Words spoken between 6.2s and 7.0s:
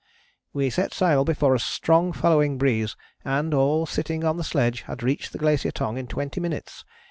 minutes.